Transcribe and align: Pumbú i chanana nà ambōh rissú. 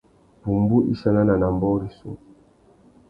Pumbú 0.41 0.77
i 0.91 0.95
chanana 1.01 1.35
nà 1.41 1.47
ambōh 1.51 1.77
rissú. 1.81 2.11